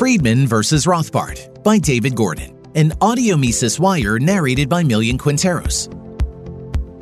Friedman 0.00 0.46
versus 0.46 0.86
Rothbard 0.86 1.62
by 1.62 1.76
David 1.76 2.16
Gordon, 2.16 2.58
an 2.74 2.94
audio 3.02 3.36
Mises 3.36 3.78
Wire 3.78 4.18
narrated 4.18 4.66
by 4.66 4.82
Millian 4.82 5.18
Quinteros. 5.18 5.92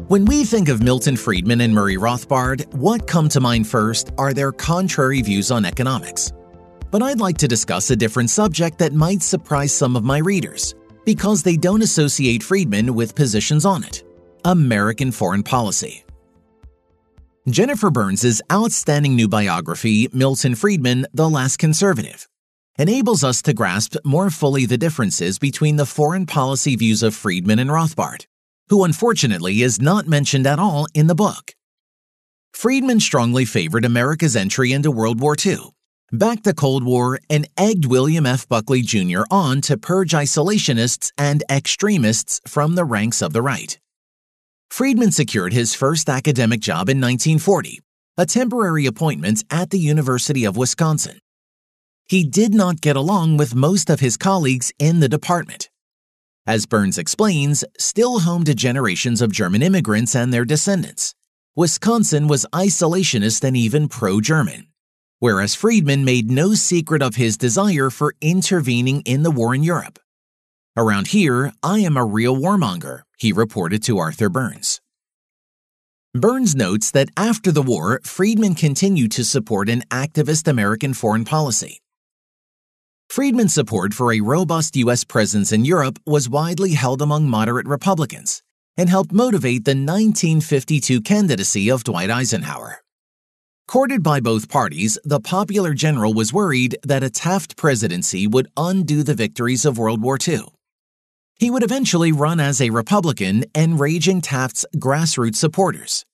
When 0.08 0.24
we 0.24 0.42
think 0.42 0.68
of 0.68 0.82
Milton 0.82 1.16
Friedman 1.16 1.60
and 1.60 1.72
Murray 1.72 1.94
Rothbard, 1.94 2.66
what 2.74 3.06
come 3.06 3.28
to 3.28 3.38
mind 3.38 3.68
first 3.68 4.10
are 4.18 4.34
their 4.34 4.50
contrary 4.50 5.22
views 5.22 5.52
on 5.52 5.64
economics. 5.64 6.32
But 6.90 7.04
I'd 7.04 7.20
like 7.20 7.38
to 7.38 7.46
discuss 7.46 7.88
a 7.92 7.94
different 7.94 8.30
subject 8.30 8.78
that 8.78 8.92
might 8.92 9.22
surprise 9.22 9.72
some 9.72 9.94
of 9.94 10.02
my 10.02 10.18
readers, 10.18 10.74
because 11.04 11.44
they 11.44 11.56
don't 11.56 11.82
associate 11.82 12.42
Friedman 12.42 12.96
with 12.96 13.14
positions 13.14 13.64
on 13.64 13.84
it 13.84 14.02
American 14.44 15.12
foreign 15.12 15.44
policy. 15.44 16.04
Jennifer 17.48 17.92
Burns's 17.92 18.42
outstanding 18.50 19.14
new 19.14 19.28
biography, 19.28 20.08
Milton 20.12 20.56
Friedman, 20.56 21.06
The 21.14 21.30
Last 21.30 21.58
Conservative, 21.58 22.26
enables 22.78 23.24
us 23.24 23.42
to 23.42 23.52
grasp 23.52 23.96
more 24.04 24.30
fully 24.30 24.64
the 24.64 24.78
differences 24.78 25.38
between 25.38 25.76
the 25.76 25.86
foreign 25.86 26.26
policy 26.26 26.76
views 26.76 27.02
of 27.02 27.14
Friedman 27.14 27.58
and 27.58 27.70
Rothbard, 27.70 28.26
who 28.68 28.84
unfortunately 28.84 29.62
is 29.62 29.80
not 29.80 30.06
mentioned 30.06 30.46
at 30.46 30.60
all 30.60 30.86
in 30.94 31.08
the 31.08 31.14
book. 31.14 31.54
Friedman 32.52 33.00
strongly 33.00 33.44
favored 33.44 33.84
America's 33.84 34.36
entry 34.36 34.72
into 34.72 34.90
World 34.90 35.20
War 35.20 35.36
II, 35.44 35.58
backed 36.12 36.44
the 36.44 36.54
Cold 36.54 36.84
War, 36.84 37.18
and 37.28 37.48
egged 37.56 37.84
William 37.84 38.26
F. 38.26 38.48
Buckley 38.48 38.82
Jr. 38.82 39.22
on 39.30 39.60
to 39.62 39.76
purge 39.76 40.12
isolationists 40.12 41.10
and 41.18 41.42
extremists 41.50 42.40
from 42.46 42.76
the 42.76 42.84
ranks 42.84 43.22
of 43.22 43.32
the 43.32 43.42
right. 43.42 43.78
Friedman 44.70 45.10
secured 45.10 45.52
his 45.52 45.74
first 45.74 46.08
academic 46.08 46.60
job 46.60 46.88
in 46.88 47.00
1940, 47.00 47.80
a 48.16 48.26
temporary 48.26 48.86
appointment 48.86 49.42
at 49.50 49.70
the 49.70 49.78
University 49.78 50.44
of 50.44 50.56
Wisconsin. 50.56 51.18
He 52.08 52.24
did 52.24 52.54
not 52.54 52.80
get 52.80 52.96
along 52.96 53.36
with 53.36 53.54
most 53.54 53.90
of 53.90 54.00
his 54.00 54.16
colleagues 54.16 54.72
in 54.78 55.00
the 55.00 55.10
department. 55.10 55.68
As 56.46 56.64
Burns 56.64 56.96
explains, 56.96 57.64
still 57.76 58.20
home 58.20 58.44
to 58.44 58.54
generations 58.54 59.20
of 59.20 59.30
German 59.30 59.62
immigrants 59.62 60.16
and 60.16 60.32
their 60.32 60.46
descendants, 60.46 61.14
Wisconsin 61.54 62.26
was 62.26 62.46
isolationist 62.50 63.44
and 63.44 63.54
even 63.54 63.88
pro 63.88 64.22
German, 64.22 64.68
whereas 65.18 65.54
Friedman 65.54 66.06
made 66.06 66.30
no 66.30 66.54
secret 66.54 67.02
of 67.02 67.16
his 67.16 67.36
desire 67.36 67.90
for 67.90 68.14
intervening 68.22 69.02
in 69.02 69.22
the 69.22 69.30
war 69.30 69.54
in 69.54 69.62
Europe. 69.62 69.98
Around 70.78 71.08
here, 71.08 71.52
I 71.62 71.80
am 71.80 71.98
a 71.98 72.06
real 72.06 72.36
warmonger, 72.36 73.02
he 73.18 73.32
reported 73.32 73.82
to 73.82 73.98
Arthur 73.98 74.30
Burns. 74.30 74.80
Burns 76.14 76.56
notes 76.56 76.90
that 76.92 77.10
after 77.18 77.52
the 77.52 77.60
war, 77.60 78.00
Friedman 78.02 78.54
continued 78.54 79.12
to 79.12 79.24
support 79.24 79.68
an 79.68 79.82
activist 79.90 80.48
American 80.48 80.94
foreign 80.94 81.26
policy. 81.26 81.82
Friedman's 83.08 83.54
support 83.54 83.94
for 83.94 84.12
a 84.12 84.20
robust 84.20 84.76
U.S. 84.76 85.02
presence 85.02 85.50
in 85.50 85.64
Europe 85.64 85.98
was 86.06 86.28
widely 86.28 86.74
held 86.74 87.00
among 87.00 87.28
moderate 87.28 87.66
Republicans 87.66 88.42
and 88.76 88.90
helped 88.90 89.12
motivate 89.12 89.64
the 89.64 89.70
1952 89.70 91.00
candidacy 91.00 91.70
of 91.70 91.84
Dwight 91.84 92.10
Eisenhower. 92.10 92.82
Courted 93.66 94.02
by 94.02 94.20
both 94.20 94.50
parties, 94.50 94.98
the 95.04 95.20
popular 95.20 95.72
general 95.72 96.12
was 96.12 96.34
worried 96.34 96.76
that 96.84 97.02
a 97.02 97.10
Taft 97.10 97.56
presidency 97.56 98.26
would 98.26 98.48
undo 98.56 99.02
the 99.02 99.14
victories 99.14 99.64
of 99.64 99.78
World 99.78 100.02
War 100.02 100.18
II. 100.26 100.42
He 101.34 101.50
would 101.50 101.62
eventually 101.62 102.12
run 102.12 102.40
as 102.40 102.60
a 102.60 102.70
Republican, 102.70 103.44
enraging 103.54 104.20
Taft's 104.20 104.66
grassroots 104.76 105.36
supporters. 105.36 106.04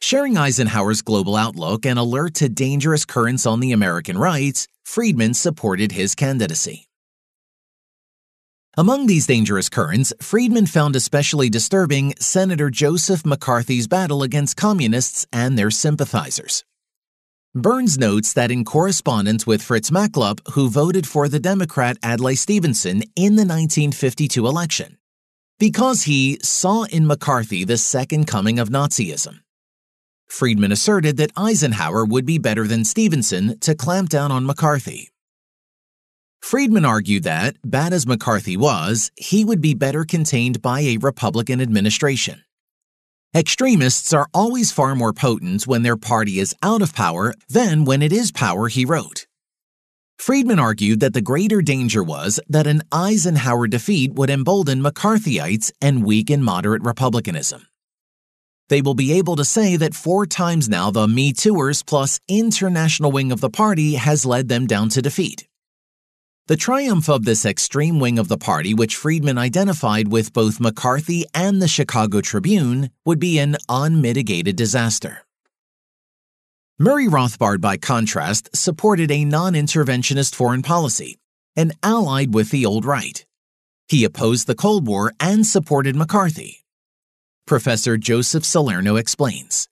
Sharing 0.00 0.36
Eisenhower's 0.36 1.02
global 1.02 1.36
outlook 1.36 1.86
and 1.86 1.98
alert 1.98 2.34
to 2.34 2.48
dangerous 2.48 3.04
currents 3.04 3.46
on 3.46 3.60
the 3.60 3.72
American 3.72 4.18
right, 4.18 4.66
Friedman 4.84 5.34
supported 5.34 5.92
his 5.92 6.14
candidacy. 6.14 6.86
Among 8.78 9.06
these 9.06 9.26
dangerous 9.26 9.70
currents, 9.70 10.12
Friedman 10.20 10.66
found 10.66 10.96
especially 10.96 11.48
disturbing 11.48 12.12
Senator 12.20 12.68
Joseph 12.68 13.24
McCarthy's 13.24 13.88
battle 13.88 14.22
against 14.22 14.58
communists 14.58 15.24
and 15.32 15.56
their 15.58 15.70
sympathizers. 15.70 16.62
Burns 17.54 17.96
notes 17.96 18.34
that 18.34 18.50
in 18.50 18.64
correspondence 18.64 19.46
with 19.46 19.62
Fritz 19.62 19.88
Machlup, 19.90 20.40
who 20.52 20.68
voted 20.68 21.06
for 21.08 21.26
the 21.26 21.40
Democrat 21.40 21.96
Adlai 22.04 22.34
Stevenson 22.34 23.02
in 23.16 23.36
the 23.36 23.46
1952 23.46 24.46
election, 24.46 24.98
because 25.58 26.02
he 26.02 26.38
saw 26.42 26.82
in 26.82 27.06
McCarthy 27.06 27.64
the 27.64 27.78
second 27.78 28.26
coming 28.26 28.58
of 28.58 28.68
Nazism. 28.68 29.40
Friedman 30.26 30.72
asserted 30.72 31.16
that 31.16 31.32
Eisenhower 31.36 32.04
would 32.04 32.26
be 32.26 32.38
better 32.38 32.66
than 32.66 32.84
Stevenson 32.84 33.58
to 33.60 33.74
clamp 33.74 34.08
down 34.08 34.30
on 34.32 34.46
McCarthy. 34.46 35.10
Friedman 36.40 36.84
argued 36.84 37.24
that, 37.24 37.56
bad 37.64 37.92
as 37.92 38.06
McCarthy 38.06 38.56
was, 38.56 39.10
he 39.16 39.44
would 39.44 39.60
be 39.60 39.74
better 39.74 40.04
contained 40.04 40.62
by 40.62 40.80
a 40.80 40.98
Republican 40.98 41.60
administration. 41.60 42.44
Extremists 43.34 44.12
are 44.12 44.28
always 44.32 44.72
far 44.72 44.94
more 44.94 45.12
potent 45.12 45.66
when 45.66 45.82
their 45.82 45.96
party 45.96 46.38
is 46.38 46.54
out 46.62 46.82
of 46.82 46.94
power 46.94 47.34
than 47.48 47.84
when 47.84 48.00
it 48.00 48.12
is 48.12 48.32
power, 48.32 48.68
he 48.68 48.84
wrote. 48.84 49.26
Friedman 50.18 50.58
argued 50.58 51.00
that 51.00 51.12
the 51.12 51.20
greater 51.20 51.60
danger 51.60 52.02
was 52.02 52.40
that 52.48 52.66
an 52.66 52.82
Eisenhower 52.90 53.66
defeat 53.66 54.14
would 54.14 54.30
embolden 54.30 54.82
McCarthyites 54.82 55.70
and 55.82 56.04
weaken 56.04 56.42
moderate 56.42 56.82
republicanism. 56.82 57.66
They 58.68 58.82
will 58.82 58.94
be 58.94 59.12
able 59.12 59.36
to 59.36 59.44
say 59.44 59.76
that 59.76 59.94
four 59.94 60.26
times 60.26 60.68
now 60.68 60.90
the 60.90 61.06
Me 61.06 61.32
Tooers 61.32 61.84
plus 61.84 62.20
international 62.28 63.12
wing 63.12 63.30
of 63.30 63.40
the 63.40 63.50
party 63.50 63.94
has 63.94 64.26
led 64.26 64.48
them 64.48 64.66
down 64.66 64.88
to 64.90 65.02
defeat. 65.02 65.46
The 66.48 66.56
triumph 66.56 67.08
of 67.08 67.24
this 67.24 67.44
extreme 67.44 67.98
wing 67.98 68.18
of 68.18 68.28
the 68.28 68.38
party, 68.38 68.72
which 68.72 68.96
Friedman 68.96 69.38
identified 69.38 70.08
with 70.08 70.32
both 70.32 70.60
McCarthy 70.60 71.24
and 71.34 71.60
the 71.60 71.68
Chicago 71.68 72.20
Tribune, 72.20 72.90
would 73.04 73.18
be 73.18 73.38
an 73.38 73.56
unmitigated 73.68 74.54
disaster. 74.54 75.24
Murray 76.78 77.06
Rothbard, 77.06 77.60
by 77.60 77.76
contrast, 77.76 78.54
supported 78.54 79.10
a 79.10 79.24
non 79.24 79.54
interventionist 79.54 80.34
foreign 80.34 80.62
policy 80.62 81.18
and 81.56 81.72
allied 81.82 82.34
with 82.34 82.50
the 82.50 82.66
old 82.66 82.84
right. 82.84 83.24
He 83.88 84.04
opposed 84.04 84.46
the 84.46 84.54
Cold 84.54 84.86
War 84.86 85.12
and 85.18 85.46
supported 85.46 85.96
McCarthy. 85.96 86.65
Professor 87.46 87.96
Joseph 87.96 88.44
Salerno 88.44 88.96
explains. 88.96 89.68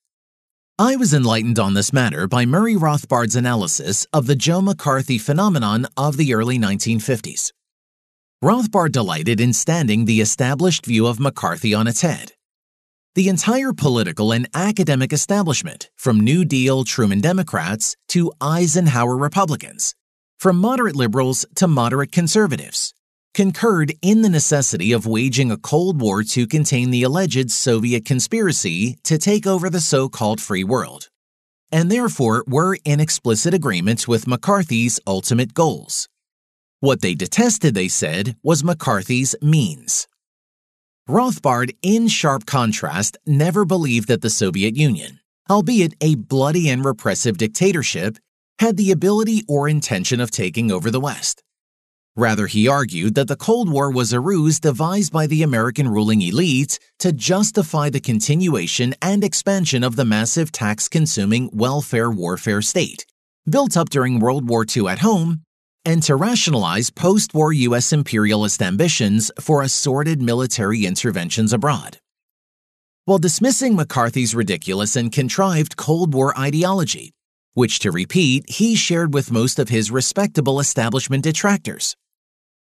I 0.78 0.94
was 0.94 1.12
enlightened 1.12 1.58
on 1.58 1.74
this 1.74 1.92
matter 1.92 2.28
by 2.28 2.46
Murray 2.46 2.76
Rothbard's 2.76 3.34
analysis 3.34 4.06
of 4.12 4.28
the 4.28 4.36
Joe 4.36 4.62
McCarthy 4.62 5.18
phenomenon 5.18 5.88
of 5.96 6.16
the 6.16 6.34
early 6.34 6.56
1950s. 6.56 7.50
Rothbard 8.44 8.92
delighted 8.92 9.40
in 9.40 9.52
standing 9.52 10.04
the 10.04 10.20
established 10.20 10.86
view 10.86 11.08
of 11.08 11.18
McCarthy 11.18 11.74
on 11.74 11.88
its 11.88 12.02
head. 12.02 12.32
The 13.16 13.28
entire 13.28 13.72
political 13.72 14.30
and 14.30 14.48
academic 14.54 15.12
establishment, 15.12 15.90
from 15.96 16.20
New 16.20 16.44
Deal 16.44 16.84
Truman 16.84 17.20
Democrats 17.20 17.96
to 18.08 18.32
Eisenhower 18.40 19.16
Republicans, 19.16 19.96
from 20.38 20.58
moderate 20.58 20.94
liberals 20.94 21.44
to 21.56 21.66
moderate 21.66 22.12
conservatives, 22.12 22.94
concurred 23.34 23.92
in 24.00 24.22
the 24.22 24.30
necessity 24.30 24.92
of 24.92 25.06
waging 25.06 25.50
a 25.50 25.58
Cold 25.58 26.00
War 26.00 26.22
to 26.22 26.46
contain 26.46 26.90
the 26.90 27.02
alleged 27.02 27.50
Soviet 27.50 28.04
conspiracy 28.04 28.96
to 29.02 29.18
take 29.18 29.46
over 29.46 29.68
the 29.68 29.80
so 29.80 30.08
called 30.08 30.40
free 30.40 30.64
world, 30.64 31.10
and 31.70 31.90
therefore 31.90 32.44
were 32.46 32.78
in 32.84 33.00
explicit 33.00 33.52
agreement 33.52 34.08
with 34.08 34.26
McCarthy's 34.26 35.00
ultimate 35.06 35.52
goals. 35.52 36.08
What 36.80 37.02
they 37.02 37.14
detested, 37.14 37.74
they 37.74 37.88
said, 37.88 38.36
was 38.42 38.64
McCarthy's 38.64 39.34
means. 39.42 40.06
Rothbard, 41.08 41.76
in 41.82 42.08
sharp 42.08 42.46
contrast, 42.46 43.18
never 43.26 43.66
believed 43.66 44.08
that 44.08 44.22
the 44.22 44.30
Soviet 44.30 44.76
Union, 44.76 45.20
albeit 45.50 45.94
a 46.00 46.14
bloody 46.14 46.70
and 46.70 46.84
repressive 46.84 47.36
dictatorship, 47.36 48.16
had 48.58 48.76
the 48.76 48.90
ability 48.90 49.42
or 49.48 49.68
intention 49.68 50.20
of 50.20 50.30
taking 50.30 50.70
over 50.70 50.90
the 50.90 51.00
West. 51.00 51.43
Rather, 52.16 52.46
he 52.46 52.68
argued 52.68 53.16
that 53.16 53.26
the 53.26 53.34
Cold 53.34 53.68
War 53.68 53.90
was 53.90 54.12
a 54.12 54.20
ruse 54.20 54.60
devised 54.60 55.12
by 55.12 55.26
the 55.26 55.42
American 55.42 55.88
ruling 55.88 56.22
elite 56.22 56.78
to 57.00 57.12
justify 57.12 57.90
the 57.90 58.00
continuation 58.00 58.94
and 59.02 59.24
expansion 59.24 59.82
of 59.82 59.96
the 59.96 60.04
massive 60.04 60.52
tax 60.52 60.88
consuming 60.88 61.50
welfare 61.52 62.08
warfare 62.08 62.62
state, 62.62 63.04
built 63.50 63.76
up 63.76 63.90
during 63.90 64.20
World 64.20 64.48
War 64.48 64.64
II 64.64 64.86
at 64.86 65.00
home, 65.00 65.42
and 65.84 66.04
to 66.04 66.14
rationalize 66.14 66.88
post 66.88 67.34
war 67.34 67.52
U.S. 67.52 67.92
imperialist 67.92 68.62
ambitions 68.62 69.32
for 69.40 69.62
assorted 69.62 70.22
military 70.22 70.86
interventions 70.86 71.52
abroad. 71.52 71.98
While 73.06 73.18
dismissing 73.18 73.74
McCarthy's 73.74 74.36
ridiculous 74.36 74.94
and 74.94 75.10
contrived 75.10 75.76
Cold 75.76 76.14
War 76.14 76.38
ideology, 76.38 77.10
which 77.54 77.80
to 77.80 77.90
repeat, 77.90 78.48
he 78.48 78.76
shared 78.76 79.12
with 79.12 79.32
most 79.32 79.58
of 79.58 79.68
his 79.68 79.90
respectable 79.90 80.60
establishment 80.60 81.24
detractors. 81.24 81.96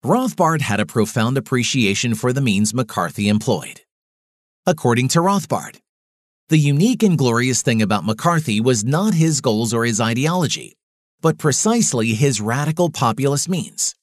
Rothbard 0.04 0.60
had 0.60 0.80
a 0.80 0.84
profound 0.84 1.38
appreciation 1.38 2.14
for 2.14 2.34
the 2.34 2.42
means 2.42 2.74
McCarthy 2.74 3.26
employed. 3.26 3.80
According 4.66 5.08
to 5.08 5.20
Rothbard, 5.20 5.80
the 6.50 6.58
unique 6.58 7.02
and 7.02 7.16
glorious 7.16 7.62
thing 7.62 7.80
about 7.80 8.04
McCarthy 8.04 8.60
was 8.60 8.84
not 8.84 9.14
his 9.14 9.40
goals 9.40 9.72
or 9.72 9.86
his 9.86 10.02
ideology, 10.02 10.76
but 11.22 11.38
precisely 11.38 12.12
his 12.12 12.38
radical 12.38 12.90
populist 12.90 13.48
means. 13.48 13.94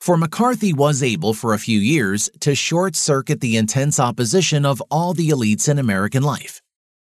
For 0.00 0.16
McCarthy 0.16 0.72
was 0.72 1.04
able 1.04 1.34
for 1.34 1.54
a 1.54 1.58
few 1.60 1.78
years 1.78 2.28
to 2.40 2.56
short 2.56 2.96
circuit 2.96 3.40
the 3.40 3.56
intense 3.56 4.00
opposition 4.00 4.66
of 4.66 4.82
all 4.90 5.14
the 5.14 5.28
elites 5.28 5.68
in 5.68 5.78
American 5.78 6.24
life. 6.24 6.60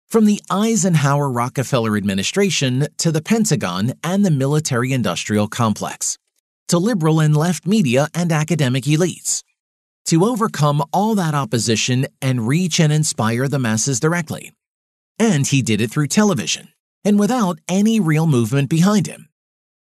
From 0.09 0.25
the 0.25 0.41
Eisenhower 0.51 1.31
Rockefeller 1.31 1.95
administration 1.95 2.89
to 2.97 3.09
the 3.09 3.21
Pentagon 3.21 3.93
and 4.03 4.25
the 4.25 4.31
military 4.31 4.91
industrial 4.91 5.47
complex, 5.47 6.17
to 6.67 6.77
liberal 6.77 7.19
and 7.19 7.35
left 7.35 7.65
media 7.65 8.07
and 8.13 8.31
academic 8.31 8.85
elites. 8.85 9.43
To 10.05 10.25
overcome 10.25 10.83
all 10.93 11.15
that 11.15 11.33
opposition 11.33 12.07
and 12.21 12.47
reach 12.47 12.79
and 12.79 12.93
inspire 12.93 13.47
the 13.47 13.59
masses 13.59 13.99
directly. 13.99 14.51
And 15.19 15.47
he 15.47 15.61
did 15.61 15.81
it 15.81 15.91
through 15.91 16.07
television, 16.07 16.69
and 17.03 17.19
without 17.19 17.59
any 17.67 17.99
real 17.99 18.27
movement 18.27 18.69
behind 18.69 19.07
him. 19.07 19.27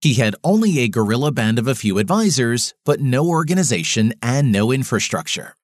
He 0.02 0.16
had 0.16 0.36
only 0.44 0.80
a 0.80 0.88
guerrilla 0.88 1.32
band 1.32 1.60
of 1.60 1.68
a 1.68 1.76
few 1.76 1.98
advisors, 1.98 2.74
but 2.86 3.02
no 3.02 3.28
organization 3.28 4.14
and 4.22 4.52
no 4.52 4.72
infrastructure. 4.72 5.56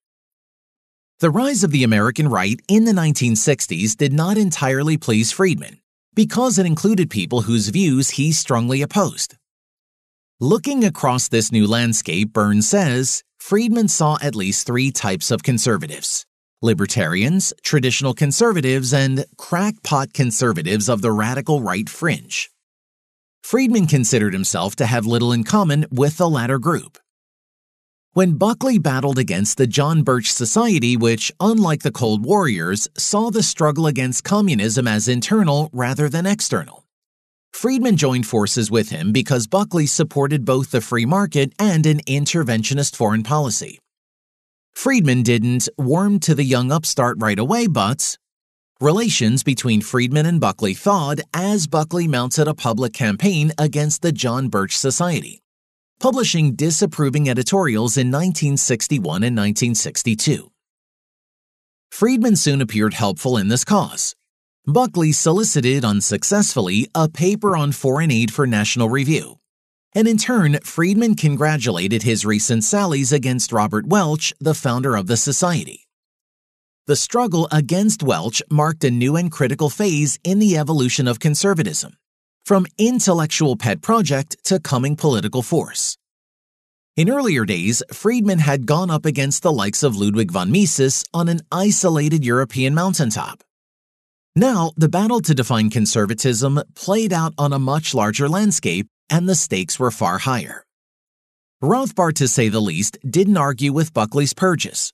The 1.19 1.29
rise 1.29 1.63
of 1.63 1.71
the 1.71 1.83
American 1.83 2.27
right 2.27 2.59
in 2.67 2.85
the 2.85 2.91
1960s 2.91 3.95
did 3.95 4.11
not 4.11 4.37
entirely 4.37 4.97
please 4.97 5.31
Friedman 5.31 5.79
because 6.15 6.59
it 6.59 6.65
included 6.65 7.09
people 7.09 7.41
whose 7.41 7.69
views 7.69 8.11
he 8.11 8.31
strongly 8.31 8.81
opposed. 8.81 9.35
Looking 10.43 10.83
across 10.83 11.29
this 11.29 11.53
new 11.53 11.65
landscape, 11.65 12.33
Burns 12.33 12.67
says, 12.67 13.23
Friedman 13.39 13.87
saw 13.87 14.17
at 14.21 14.35
least 14.35 14.67
three 14.67 14.91
types 14.91 15.31
of 15.31 15.41
conservatives 15.41 16.25
libertarians, 16.61 17.53
traditional 17.63 18.13
conservatives, 18.13 18.93
and 18.93 19.23
crackpot 19.37 20.11
conservatives 20.11 20.89
of 20.89 21.01
the 21.01 21.13
radical 21.13 21.61
right 21.61 21.87
fringe. 21.87 22.51
Friedman 23.41 23.87
considered 23.87 24.33
himself 24.33 24.75
to 24.75 24.85
have 24.85 25.05
little 25.05 25.31
in 25.31 25.45
common 25.45 25.85
with 25.89 26.17
the 26.17 26.29
latter 26.29 26.59
group. 26.59 26.97
When 28.11 28.33
Buckley 28.33 28.77
battled 28.77 29.19
against 29.19 29.57
the 29.57 29.65
John 29.65 30.03
Birch 30.03 30.29
Society, 30.29 30.97
which, 30.97 31.31
unlike 31.39 31.83
the 31.83 31.91
Cold 31.91 32.25
Warriors, 32.25 32.89
saw 32.97 33.29
the 33.29 33.43
struggle 33.43 33.87
against 33.87 34.25
communism 34.25 34.89
as 34.89 35.07
internal 35.07 35.69
rather 35.71 36.09
than 36.09 36.25
external, 36.25 36.82
Friedman 37.53 37.97
joined 37.97 38.27
forces 38.27 38.69
with 38.69 38.89
him 38.89 39.11
because 39.11 39.47
Buckley 39.47 39.85
supported 39.85 40.43
both 40.43 40.71
the 40.71 40.81
free 40.81 41.05
market 41.05 41.53
and 41.59 41.85
an 41.85 41.99
interventionist 42.01 42.95
foreign 42.95 43.23
policy. 43.23 43.79
Friedman 44.73 45.23
didn't 45.23 45.69
warm 45.77 46.19
to 46.21 46.35
the 46.35 46.43
young 46.43 46.71
upstart 46.71 47.17
right 47.19 47.39
away, 47.39 47.67
but 47.67 48.17
relations 48.81 49.43
between 49.43 49.81
Friedman 49.81 50.25
and 50.25 50.41
Buckley 50.41 50.73
thawed 50.73 51.21
as 51.33 51.67
Buckley 51.67 52.07
mounted 52.07 52.47
a 52.47 52.55
public 52.55 52.93
campaign 52.93 53.51
against 53.57 54.01
the 54.01 54.11
John 54.11 54.49
Birch 54.49 54.75
Society 54.77 55.43
publishing 56.03 56.53
disapproving 56.53 57.29
editorials 57.29 57.95
in 57.95 58.07
1961 58.07 59.23
and 59.23 59.37
1962. 59.37 60.51
Friedman 61.91 62.35
soon 62.35 62.59
appeared 62.61 62.93
helpful 62.93 63.37
in 63.37 63.47
this 63.47 63.63
cause. 63.63 64.13
Buckley 64.65 65.11
solicited 65.11 65.83
unsuccessfully 65.83 66.87
a 66.95 67.09
paper 67.09 67.57
on 67.57 67.73
foreign 67.73 68.09
aid 68.09 68.31
for 68.31 68.47
National 68.47 68.87
Review, 68.87 69.39
and 69.93 70.07
in 70.07 70.17
turn, 70.17 70.57
Friedman 70.63 71.15
congratulated 71.15 72.03
his 72.03 72.23
recent 72.23 72.63
sallies 72.63 73.11
against 73.11 73.51
Robert 73.51 73.87
Welch, 73.87 74.33
the 74.39 74.53
founder 74.53 74.95
of 74.95 75.07
the 75.07 75.17
Society. 75.17 75.85
The 76.87 76.95
struggle 76.95 77.49
against 77.51 78.03
Welch 78.03 78.41
marked 78.49 78.85
a 78.85 78.91
new 78.91 79.17
and 79.17 79.29
critical 79.29 79.69
phase 79.69 80.17
in 80.23 80.39
the 80.39 80.57
evolution 80.57 81.09
of 81.09 81.19
conservatism 81.19 81.97
from 82.45 82.65
intellectual 82.77 83.57
pet 83.57 83.81
project 83.81 84.37
to 84.45 84.61
coming 84.61 84.95
political 84.95 85.41
force. 85.41 85.97
In 86.95 87.09
earlier 87.09 87.43
days, 87.43 87.83
Friedman 87.91 88.39
had 88.39 88.65
gone 88.65 88.89
up 88.89 89.05
against 89.05 89.43
the 89.43 89.51
likes 89.51 89.83
of 89.83 89.97
Ludwig 89.97 90.31
von 90.31 90.51
Mises 90.51 91.03
on 91.13 91.27
an 91.27 91.41
isolated 91.51 92.23
European 92.23 92.73
mountaintop. 92.73 93.43
Now, 94.35 94.71
the 94.75 94.89
battle 94.89 95.21
to 95.21 95.35
define 95.35 95.69
conservatism 95.69 96.59
played 96.73 97.13
out 97.13 97.33
on 97.37 97.53
a 97.53 97.59
much 97.59 97.93
larger 97.93 98.27
landscape, 98.27 98.87
and 99.09 99.29
the 99.29 99.35
stakes 99.35 99.79
were 99.79 99.91
far 99.91 100.17
higher. 100.17 100.65
Rothbard, 101.63 102.15
to 102.15 102.27
say 102.27 102.49
the 102.49 102.59
least, 102.59 102.97
didn't 103.07 103.37
argue 103.37 103.71
with 103.71 103.93
Buckley's 103.93 104.33
purges. 104.33 104.91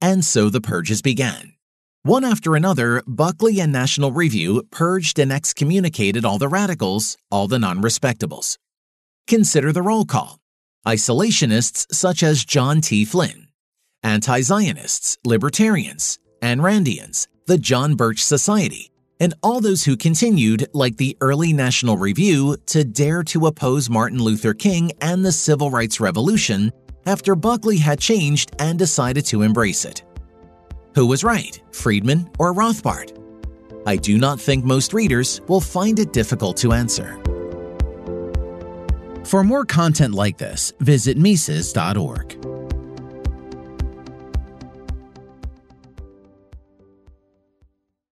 And 0.00 0.24
so 0.24 0.50
the 0.50 0.60
purges 0.60 1.02
began. 1.02 1.54
One 2.02 2.24
after 2.24 2.54
another, 2.54 3.02
Buckley 3.06 3.58
and 3.60 3.72
National 3.72 4.12
Review 4.12 4.62
purged 4.70 5.18
and 5.18 5.32
excommunicated 5.32 6.24
all 6.24 6.38
the 6.38 6.48
radicals, 6.48 7.16
all 7.30 7.48
the 7.48 7.58
non 7.58 7.82
respectables. 7.82 8.58
Consider 9.26 9.72
the 9.72 9.82
roll 9.82 10.04
call 10.04 10.38
isolationists 10.86 11.86
such 11.92 12.22
as 12.22 12.44
John 12.44 12.80
T. 12.80 13.04
Flynn, 13.04 13.48
anti 14.02 14.40
Zionists, 14.42 15.18
libertarians, 15.24 16.18
Ayn 16.42 16.60
Randians, 16.60 17.26
the 17.48 17.58
John 17.58 17.96
Birch 17.96 18.22
Society, 18.22 18.90
and 19.20 19.32
all 19.42 19.62
those 19.62 19.82
who 19.82 19.96
continued, 19.96 20.68
like 20.74 20.98
the 20.98 21.16
early 21.22 21.54
National 21.54 21.96
Review, 21.96 22.58
to 22.66 22.84
dare 22.84 23.22
to 23.24 23.46
oppose 23.46 23.88
Martin 23.88 24.22
Luther 24.22 24.52
King 24.52 24.92
and 25.00 25.24
the 25.24 25.32
Civil 25.32 25.70
Rights 25.70 25.98
Revolution 25.98 26.70
after 27.06 27.34
Buckley 27.34 27.78
had 27.78 27.98
changed 27.98 28.54
and 28.58 28.78
decided 28.78 29.24
to 29.26 29.40
embrace 29.40 29.86
it. 29.86 30.04
Who 30.94 31.06
was 31.06 31.24
right, 31.24 31.58
Friedman 31.72 32.28
or 32.38 32.52
Rothbard? 32.52 33.16
I 33.86 33.96
do 33.96 34.18
not 34.18 34.38
think 34.38 34.62
most 34.62 34.92
readers 34.92 35.40
will 35.48 35.62
find 35.62 35.98
it 35.98 36.12
difficult 36.12 36.58
to 36.58 36.74
answer. 36.74 37.18
For 39.24 39.42
more 39.42 39.64
content 39.64 40.12
like 40.12 40.36
this, 40.36 40.74
visit 40.80 41.16
Mises.org. 41.16 42.57